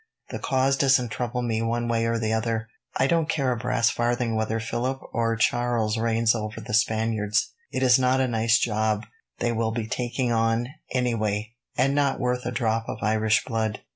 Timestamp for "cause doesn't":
0.39-1.09